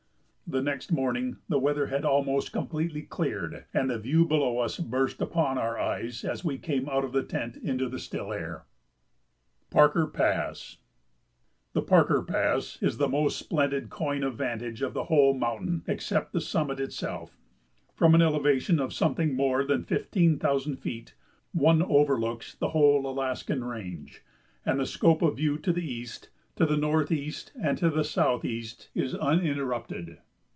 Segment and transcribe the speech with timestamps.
[0.53, 5.21] The next morning the weather had almost completely cleared, and the view below us burst
[5.21, 8.65] upon our eyes as we came out of the tent into the still air.
[9.69, 10.77] [Sidenote: Parker Pass]
[11.71, 16.33] The Parker Pass is the most splendid coigne of vantage on the whole mountain, except
[16.33, 17.37] the summit itself.
[17.95, 21.15] From an elevation of something more than fifteen thousand feet
[21.53, 24.21] one overlooks the whole Alaskan range,
[24.65, 28.89] and the scope of view to the east, to the northeast, and to the southeast
[28.93, 30.17] is uninterrupted.